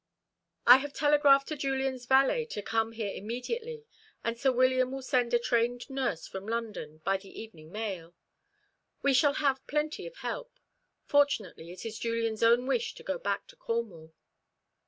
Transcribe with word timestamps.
I 0.65 0.77
have 0.77 0.93
telegraphed 0.93 1.47
to 1.49 1.55
Julian's 1.55 2.07
valet 2.07 2.45
to 2.45 2.63
come 2.63 2.93
here 2.93 3.11
immediately, 3.13 3.85
and 4.23 4.35
Sir 4.35 4.51
William 4.51 4.89
will 4.91 5.03
send 5.03 5.31
a 5.31 5.37
trained 5.37 5.87
nurse 5.91 6.25
from 6.25 6.47
London 6.47 7.01
by 7.05 7.17
the 7.17 7.29
evening 7.39 7.71
mail. 7.71 8.15
We 9.03 9.13
shall 9.13 9.33
have 9.35 9.67
plenty 9.67 10.07
of 10.07 10.15
help. 10.15 10.57
Fortunately 11.05 11.71
it 11.71 11.85
is 11.85 11.99
Julian's 11.99 12.41
own 12.41 12.65
wish 12.65 12.95
to 12.95 13.03
go 13.03 13.19
back 13.19 13.45
to 13.49 13.55
Cornwall." 13.55 14.11